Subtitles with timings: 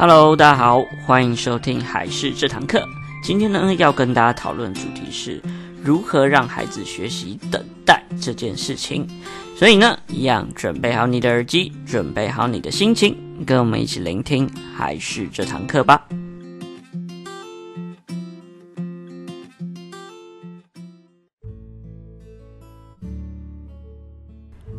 [0.00, 2.82] Hello，大家好，欢迎收听还是这堂课。
[3.22, 5.42] 今天呢，要跟大家讨论主题是
[5.84, 9.06] 如何让孩子学习等待这件事情。
[9.54, 13.14] 所以呢，一样准备好你的耳机，准备好你的心情，
[13.44, 16.08] 跟我们一起聆听还是这堂课吧。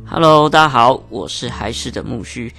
[0.04, 2.52] Hello，大家好，我是还是的木须。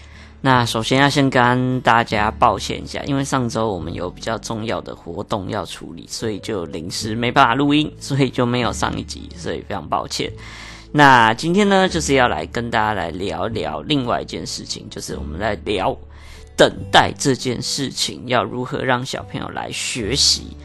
[0.45, 10.33] 那首先要先跟大家抱歉一下，因为上周我们有比较重要的活动要处理，所以就临时没办法录音，所以就没有上一集，所以非常抱歉。
[10.91, 15.97] 那今天呢，就是要来跟大家来聊聊另外一件事情，就是我们来聊
[16.57, 20.57] 等待这件事情，要如何让小朋友来学习。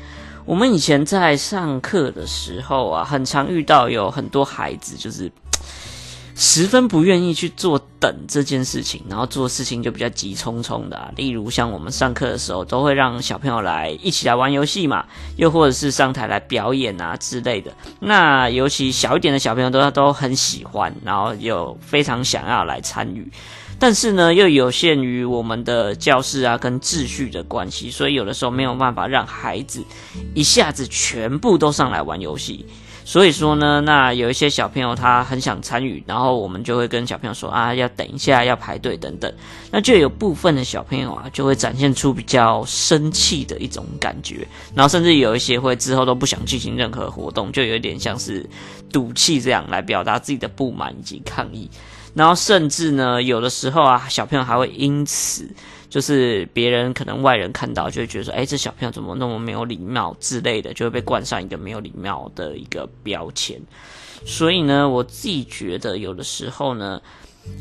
[0.43, 5.31] 我们以前在上课的时候啊，很常遇到有很多孩子就是。
[6.39, 11.11] 十分不愿意去做等这件事情，然后做事情就比较急匆匆的。
[11.15, 15.03] 例如像我们上课的时候，都会让小朋友来一起来玩游戏嘛，
[15.35, 17.73] 又或者是上台来表演啊之类的。
[17.99, 23.27] 那尤其小一点的小朋友都都很喜欢，然后又非常想要来参与。
[23.79, 29.83] 但是呢，又有限于我们的教室啊跟秩序的关系，所以有的时候没有办法让孩子
[30.35, 32.63] 一下子全部都上来玩游戏。
[33.07, 39.33] 所以说呢，那有一些小朋友他很想参与，然后我们就会跟小朋友说啊，要等一下，要排队等等。
[39.71, 48.45] 那就有部分的小朋友啊，就会展现出比较生气的一种感觉，然后甚至有一些会之后都不想进行任何活动，就有点像是
[48.91, 51.69] 赌气这样来表达自己的不满以及抗议。
[52.13, 55.49] 然后甚至呢，有的时候啊，小朋友还会因此。
[55.89, 63.59] 就是别人可能外人看到就会觉得说，哎，这小朋友怎么那么没有礼貌之类的，就会被冠上一个没有礼貌的一个标签。
[64.25, 67.01] 所以呢，我自己觉得有的时候呢。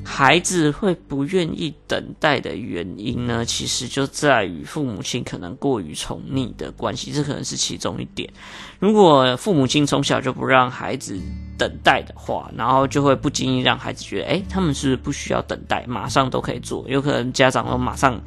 [0.04, 8.32] 孩子会不愿意等待的原因呢，其实就在于父母亲可能过于宠溺的关系，这可能是其中一点。
[8.78, 11.18] 如果父母亲从小就不让孩子
[11.58, 18.20] 等待的话，然后就会不经意让孩子觉得，诶，他们是不是不需要等待，马上都可以做，有可能家长都马上。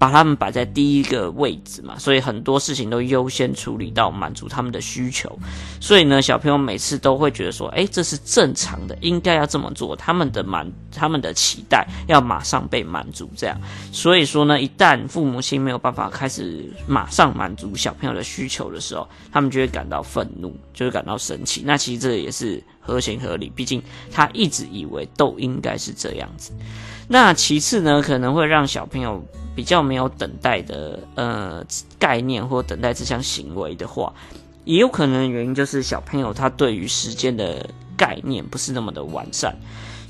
[0.00, 5.38] 把他们摆在第一个位置嘛，所以很多事情都优先处理到满足他们的需求。
[5.78, 9.94] 所以呢，小朋友每次都会觉得说，诶，这是正常的，应该要这么做。
[9.94, 13.60] 他们的满，他们的期待要马上被满足，这样。
[13.92, 21.62] 所以说呢，一旦父母亲没有办法开始马上满足小朋友的需求的时候，他们就会感到愤怒，就会感到生气。
[21.66, 26.52] 那其实这也是合情合理，毕竟他一直以为都应该是这样子。
[27.06, 29.22] 那其次呢，可能会让小朋友。
[29.60, 31.62] 比较没有等待的呃
[31.98, 34.10] 概念或等待这项行为的话，
[34.64, 39.54] 也有可能原因就是小朋友他对于时间的概念不是那么的完善。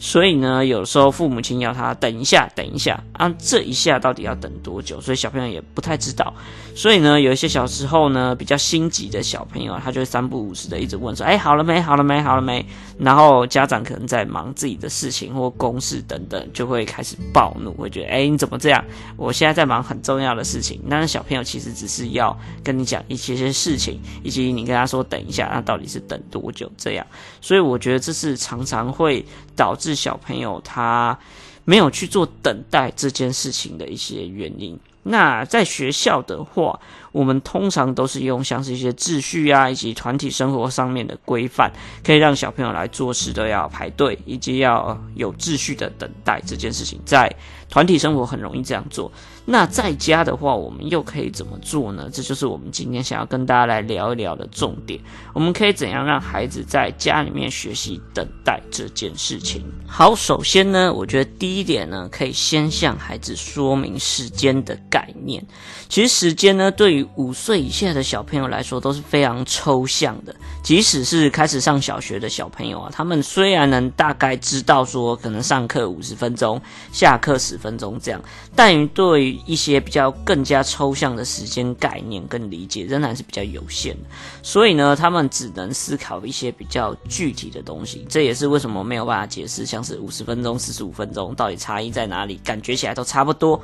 [0.03, 4.99] 所以呢，有时候父母亲要他等一下，等一下啊，这一下到底要等多久？
[4.99, 6.33] 所以小朋友也不太知道。
[6.75, 11.79] 所以呢，有一些小时候呢，比较心急的小朋友，他就会三不五时的一直问说：“哎，好了没？
[11.83, 12.23] 好了没？
[12.23, 12.65] 好了没？”
[12.99, 18.83] 然后家长可能在忙自己的事情或公事等等，就会开始暴怒，会觉得：“哎，你怎么这样？
[19.19, 22.35] 我现在在忙很重要的事情。”但是小朋友其实只是要
[22.65, 26.71] 跟你讲一些些事情，以及你跟他说等一下，那到底是等多久？
[26.79, 27.07] 这样。
[27.43, 29.25] 所以我觉得这是常常会
[29.61, 29.95] 导致。
[29.95, 31.19] 小朋友他
[31.67, 34.79] 没有去做等待这件事情的一些原因。
[35.03, 36.79] 那在学校的话，
[37.13, 41.71] 我们通常都是用像是一些秩序啊，以及团体生活上面的规范，
[42.03, 46.99] 可以让小朋友来做事都要排队，以及要有秩序的等待这件事情。
[47.05, 47.31] 在
[47.69, 49.11] 团体生活很容易这样做。
[49.53, 52.09] 那在家的话，我们又可以怎么做呢？
[52.13, 55.01] 这就是我们今天想要跟大家来聊一聊的重点。
[55.35, 59.61] 我们可以怎样让孩子在家里面学习等待这件事情？
[59.89, 65.45] 好，首先呢，我觉得第一点呢，可以先向孩子说明时间的概念。
[65.89, 70.33] 其实时间呢，对于五岁以下的小朋友来说都是非常抽象的。
[70.63, 76.63] 即使是开始上小学的小朋友啊，他们虽然能大概知道说可能上课五十分钟，
[76.93, 78.23] 下课十分钟这样，
[78.55, 83.97] 但于对于一些比较更加抽象的时间概念跟理解仍然是比较有限，
[84.43, 88.07] 所以呢，他们只能思考一些比较具体的东西。
[88.09, 93.61] 这也是为什么没有办法解释，像是五十分钟、四十五分钟到底差异在哪里，感觉起来都差不多。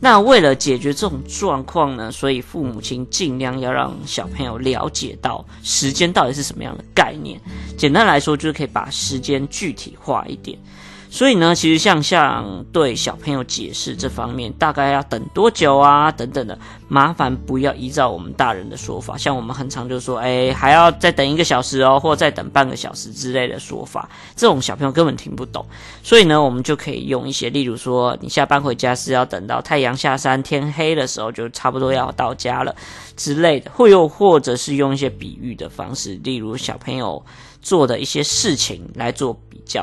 [0.00, 7.40] 那为了解决这种状况呢，所以父母亲尽量要让小朋友了解到时间到底是什么样的概念。
[7.76, 10.56] 简单来说，就是可以把时间具体化一点。
[11.10, 16.56] 所以呢，其实像像对小朋友解释这方面，大概要等多久啊，等等的，
[16.86, 25.64] 麻烦不要依照我们大人的说法，像我们很常就说，哎，还要再等一个小时哦，或再等半个小时之类的说法，这种小朋友根本听不懂。
[26.02, 32.74] 所以呢，我们就可以用一些，例如说，你下班回家是要等到太阳下山、天黑的时候，就差不多要到家了
[33.16, 37.24] 之类的，或又或者是用一些比喻的方式，例如小朋友
[37.62, 39.36] 做的一些事情来做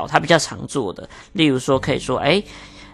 [0.08, 2.42] 他比较常做的，例如说可以说，诶，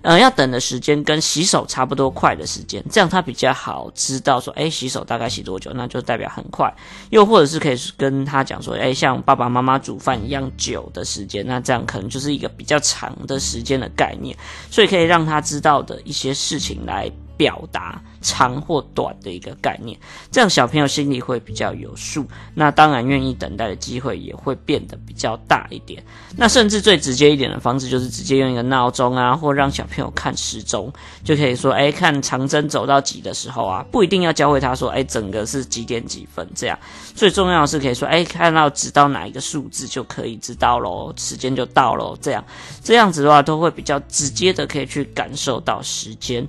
[0.02, 6.72] 呃，要等的时间跟洗手差不多快的时间，这样他比较好知道说，诶，洗手大概洗多久，那就代表很快。
[7.10, 14.36] 又或者是可以跟他讲说，诶，像爸爸妈妈煮饭一样久的时间，那这样可能就是一个比较长的时间的概念，
[14.70, 18.02] 所以可以让他知道的一些事情来表达。
[18.22, 19.98] 长或短的一个概念，
[20.30, 26.02] 这样小朋友心里会比较有数，那当然愿意等待的机会也会变得比较大一点。
[26.36, 30.90] 那甚至最直接一点的方式，就是直接用一个闹钟啊，或让小朋友看时钟，
[31.22, 36.78] 就可以说，哎，看长针走到几的时候啊，不一定要教会他说，哎，整个是几点几分这样。
[37.14, 42.16] 最重要是可以说，哎，看到指到哪一个数字就可以知道喽，时间就到喽。
[42.20, 42.44] 这样
[42.82, 46.46] 这样子的话，都会比较直接的可以去感受到时间。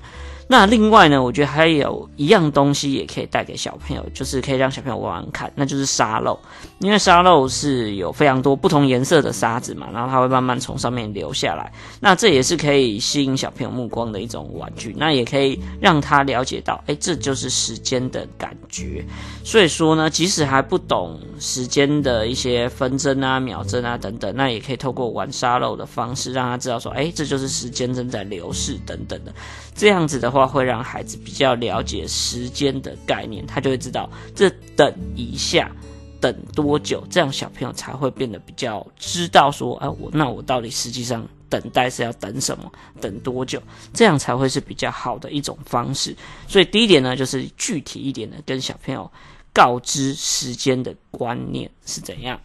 [0.47, 6.37] 那另外呢，我觉得还还有一样东西也可以带给小朋友，就是可以让小朋友玩玩看，那就是沙漏。
[6.79, 11.71] 因为沙漏是有非常多不同颜色的沙子嘛，然后它会慢慢从上面流下来。
[12.01, 19.01] 那这也是可以吸引小朋友目光的一种玩具，那也可以让他了解到，哎，这就是时间的感觉。
[19.45, 29.33] 所以说呢，即使还不懂时间的一些分针啊、秒针啊等等，那也可以透过玩沙漏的方式，让他知道说，哎，这就是时间正在流逝等等的。
[29.73, 35.71] 这样子的话，会让孩子比较了解时间的概念，他就会知道这等一下
[36.19, 42.71] 等多久，这样小朋友才会变得比较知道说，哎，我那我到底实际上等待是要等什么，
[43.01, 43.61] 等多久，
[43.93, 46.15] 这样才会是比较好的一种方式。
[46.47, 49.09] 所以第一点呢，就是具体一点的跟小朋友
[49.51, 52.39] 告知时间的观念是怎样。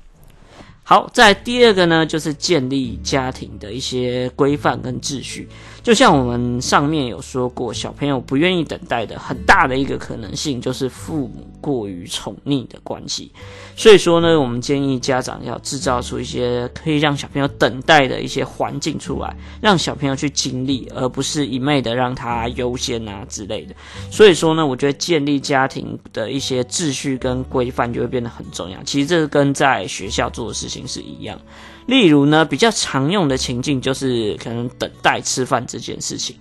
[0.82, 5.46] 好，在第二个呢，就是建立家庭的一些规范跟秩序。
[5.88, 13.32] 就像我们上面有说过，小朋友不愿意等待的很大的一个可能性，就是父母过于宠溺的关系。
[13.74, 23.74] 所以说呢，我们建议家长要制造出一些可以让小朋友等待的一些环境出来，让小朋友去经历，而不是一昧的让他优先啊之类的。
[24.10, 28.78] 所以说呢，我觉得建立家庭的一些秩序跟规范就会变得很重要。
[28.82, 31.40] 其实这跟在学校做的事情是一样。
[31.88, 36.36] 例如呢，比较常用的情境就是可能等待吃饭这件事情，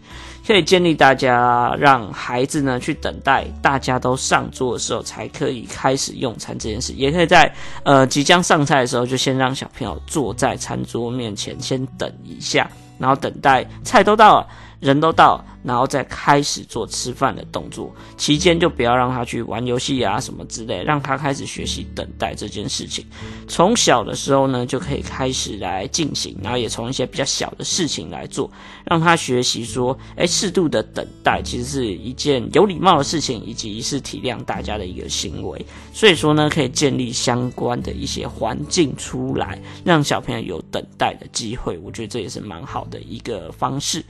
[0.45, 7.49] 可以建议大家让孩子呢去等待大家都上桌的时候才可以开始用餐这件事，也可以在
[7.83, 12.69] 呃即将上菜的时候就先让小朋友坐在餐桌面前先等一下，
[13.00, 14.47] 然后等待菜都到了。
[14.79, 17.91] 人都到，然后再开始做吃饭的动作。
[18.15, 23.06] 期间就不要让他去玩游戏啊什么之类，让他开始学习等待这件事情。
[23.47, 28.50] 从小的时候呢，就可以开始来进行，然后也从一些比较小的事情来做，
[28.85, 35.65] 让他学习说，诶，适度的等待其实是一件有礼貌的事情，以及是体谅大家的一个行为。
[35.91, 41.77] 所以说呢，可以建立相关的一些环境出来，让小朋友有等待的机会。
[41.79, 44.06] 我觉得这也是蛮好的一个方式。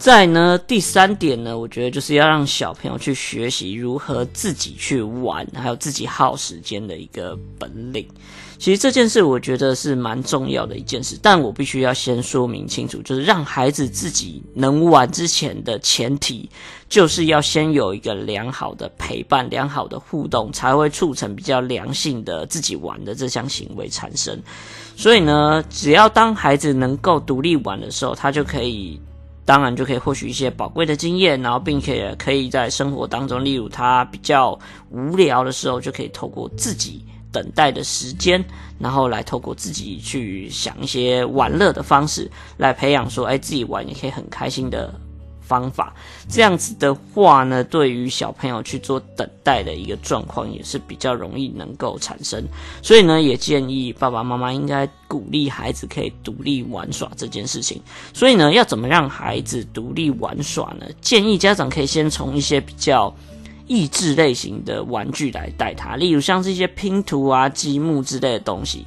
[0.00, 8.08] 再呢，第三点呢，我觉得就是要让小朋友去学习如何自己去玩，还有自己耗时间的一个本领。
[8.56, 16.48] 其实这件事我觉得是蛮重要的一件事，但我必须要先说明清楚，就是让孩子自己能玩之前的前提，
[16.88, 24.42] 就是要先有一个良好的陪伴、良好的互动，才会促成比较良性的自己玩的这项行为产生。
[24.96, 28.98] 所以呢，只要当孩子能够独立玩的时候，他就可以。
[29.44, 34.58] 当然就可以获取一些宝贵的经验，然后并且可以在生活当中，例如他比较
[34.90, 38.44] 无聊的时候，就可以透过自己等待的时间，
[38.78, 44.94] 然后来透过自己去想一些玩乐的方式，来培养说，哎，自己玩也可以很开心的。
[45.50, 45.92] 方法
[46.28, 52.40] 这样子的话呢，对于小朋友去做等待的一个状况也是比较容易能够产生，
[52.82, 57.82] 所以呢，也建议爸爸妈妈应该鼓励孩子可以独立玩耍这件事情。
[58.14, 60.86] 所以呢，要怎么让孩子独立玩耍呢？
[61.00, 63.12] 建议家长可以先从一些比较
[63.66, 68.86] 益智类型的玩具来带他，例如像是一些拼图啊、积木之类的东西。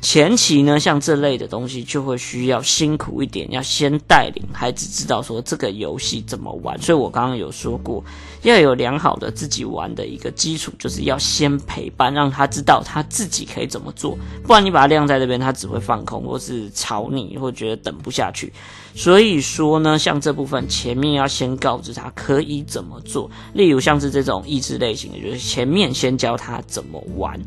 [0.00, 6.80] 前期呢，像这类的东西就会需要辛苦一点，要先带领孩子知道说这个游戏怎么玩。
[6.80, 8.04] 所以我刚刚有说过，
[8.42, 14.16] 要有良好的自己玩的一个基础，就是要先陪伴，让他知道他自己可以怎么做。
[14.44, 18.52] 不然你把他晾在这边，他只会放空，或是吵你，或觉得等不下去。
[18.94, 27.38] 所以说呢，像这部分前面要先告知他可以怎么做，例如像是这种益智类型的，就是前面先教他怎么玩。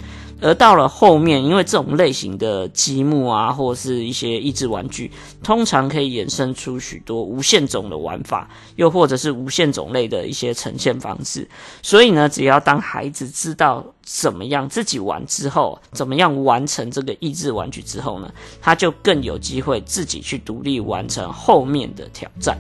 [0.42, 5.12] 而到了后面，因为这种类型的积木啊，或者是一些益智玩具，
[5.44, 11.48] 通常可以衍生出许多无限种的玩法，又或者是无限种类的一些呈现方式。
[11.84, 22.58] 所以呢，只要当孩子知道怎么样自己玩之后，怎么样完成这个益智玩具之后呢，他就更有机会自己去独立完成后面的挑战。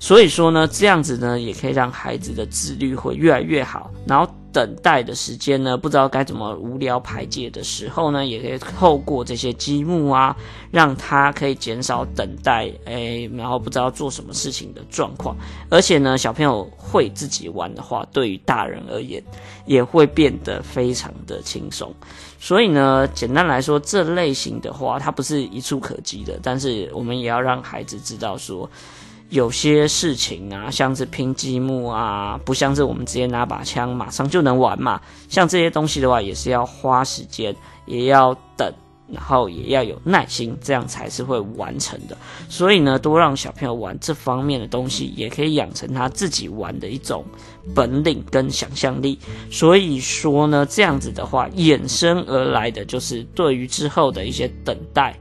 [0.00, 4.30] 所以说呢，这样子呢，也可以让孩子的自律会越来越好，然后。
[4.52, 10.34] 等待的时间呢，不知道该怎么无聊排解的时候呢，也可以透过这些积木啊，
[10.70, 15.36] 让他可以减少等待，哎，然后不知道做什么事情的状况。
[15.68, 19.22] 而且呢，小朋友会自己玩的话，对于大人而言
[19.66, 21.94] 也会变得非常的轻松。
[22.40, 28.68] 所以呢，简单来说，这类型的话，它不是一触可及的，但是我们也要让孩子知道说。
[29.30, 35.00] 有些事情啊，像是拼积木啊，不像是我们直接拿把枪马上就能玩嘛。
[35.28, 37.54] 像这些东西的话，也是要花时间，
[37.84, 38.72] 也要等，
[39.06, 42.16] 然后也要有耐心，这样才是会完成的。
[42.48, 47.22] 所以呢，多让小朋友玩这方面的东西，也可以养成他自己玩的一种
[47.74, 49.18] 本领跟想象力。
[49.50, 55.14] 所以说呢，这样子的话，衍生而来的就是对于之后的一些等待。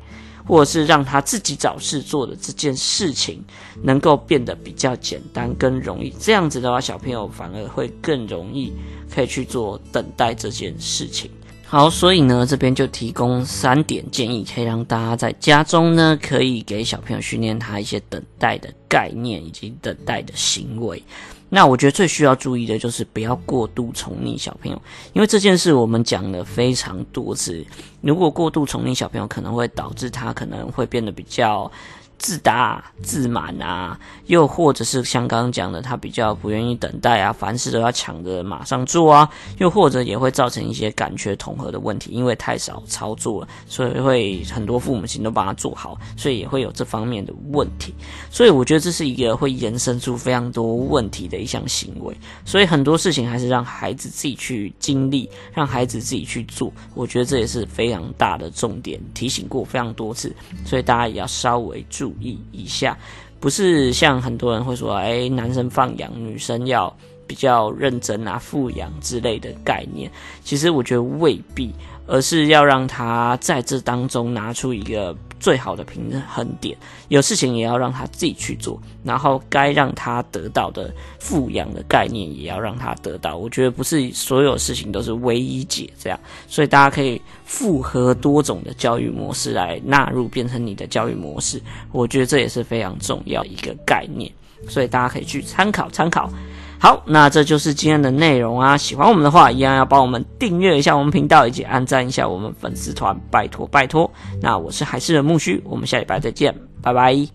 [0.48, 3.44] 或者是让他自己找事做的这件事情，
[3.84, 6.10] 能够变得比较简单跟容易。
[6.20, 8.72] 这样子的话，小朋友反而会更容易
[9.14, 11.30] 可以去做等待这件事情。
[11.70, 21.04] 好，所以呢，这边就提供三点建议，可以让大家在家中呢，可以给小朋友训练他一些等待的概念以及等待的行为。
[21.50, 24.82] 那我觉得最需要注意的就是不要过度宠溺小朋友，
[25.14, 27.66] 因为这件事我们讲了非常多次。
[28.02, 31.72] 如果过度宠溺小朋友，可能会导致他可能会变得比较。
[32.18, 47.94] 自大、自满啊，又或者是像刚刚讲的，他比较不愿意等待啊，凡事都要抢着马上做啊，又或者也会造成一些感觉统合的问题，因为太少操作了，所以会很多父母亲都帮他做好，所以也会有这方面的问题。
[48.32, 52.16] 所以我觉得这是一个会延伸出非常多问题的一项行为。
[52.46, 56.72] 所以很多事情还是让孩子自己去经历，让孩子自己去做。
[56.96, 62.07] 我觉得这也是非常大的重点，提醒过非常多次，所以大家也要稍微注。
[62.08, 62.98] 注意一下，
[63.40, 66.96] 不是像很多人会说，哎，男生放养，女生要
[67.26, 70.10] 比较认真啊，富养之类的概念。
[70.42, 71.74] 其实我觉得未必，
[72.06, 75.14] 而是要让他在这当中拿出一个。
[75.40, 76.78] 最好的平衡点，
[77.10, 83.38] 有事情也要让他自己去做，然后该让他得到的富养的概念也要让他得到。
[83.38, 91.62] 我觉得不是所有事情都是唯一解这样，所以大家可以复合多种的教育模式来纳入，变成你的教育模式。
[91.92, 94.32] 我觉得这也是非常重要一个概念，
[94.68, 96.32] 所以大家可以去参考参考。
[96.80, 98.78] 好，那这就是今天的内容啊！
[98.78, 104.10] 喜欢我们的话，一样要帮我们订阅一下我们频道，以及按赞一下我们粉丝团，拜托拜托。
[104.42, 107.28] 那我是海事的木须，我们下礼拜再见，拜拜。